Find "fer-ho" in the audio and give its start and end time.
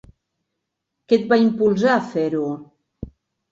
2.17-2.49